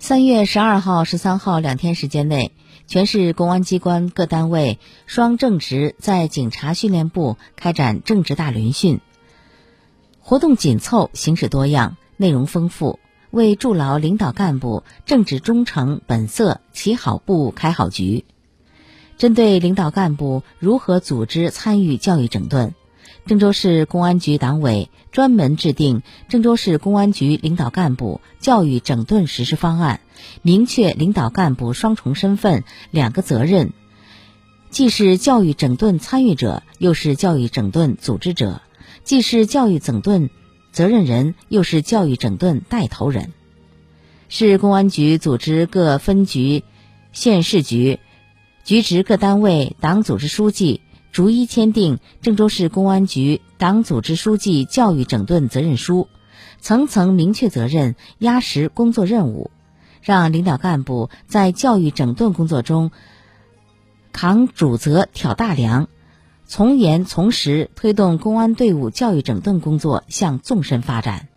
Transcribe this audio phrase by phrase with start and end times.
[0.00, 2.52] 三月十二号、十三号两天时间内，
[2.86, 9.00] 全市公安机关各单位双正值在警察训练部开展正值大轮训，
[10.20, 13.00] 活动紧凑，形式多样，内容丰富，
[13.30, 18.24] 为筑牢领导干部正直忠诚本色、起好步、开好局。
[19.16, 22.72] 针对领导干部如何组织参与教育整顿。
[23.26, 30.00] 郑州市公安局党委专门制定郑州市公安局领导干部教育整顿实施方案，
[30.42, 33.72] 明确领导干部双重身份、两个责任，
[34.70, 38.62] 既是教育整顿参与者，又是教育整顿组织者；
[39.04, 40.30] 既是教育整顿
[40.72, 43.32] 责任人，又是教育整顿带头人。
[44.28, 46.62] 市公安局组织各分局、
[47.12, 47.98] 县市局、
[48.64, 50.82] 局直各单位党组织书记。
[51.18, 56.06] 逐一签订郑州市公安局党组织书记教育整顿责任书，
[56.60, 59.50] 层层明确责任，压实工作任务，
[60.00, 62.92] 让领导干部在教育整顿工作中
[64.12, 65.88] 扛主责、挑大梁，
[66.46, 71.28] 从严从实推动公安队伍教育整顿工作向纵深发展。